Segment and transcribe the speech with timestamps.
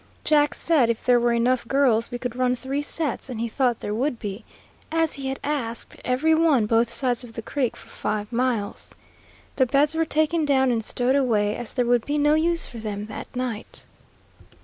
[0.23, 3.81] Jack said if there were enough girls, we could run three sets, and he thought
[3.81, 4.43] there would be,
[4.91, 8.95] as he had asked every one both sides of the creek for five miles.
[9.57, 12.79] The beds were taken down and stowed away, as there would be no use for
[12.79, 13.85] them that night.